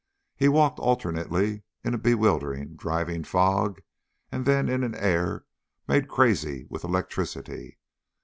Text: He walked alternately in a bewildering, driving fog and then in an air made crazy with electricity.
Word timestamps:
He 0.35 0.47
walked 0.47 0.79
alternately 0.79 1.61
in 1.83 1.93
a 1.93 1.99
bewildering, 1.99 2.75
driving 2.75 3.23
fog 3.23 3.81
and 4.31 4.47
then 4.47 4.67
in 4.67 4.83
an 4.83 4.95
air 4.95 5.45
made 5.87 6.07
crazy 6.07 6.65
with 6.71 6.83
electricity. 6.83 7.77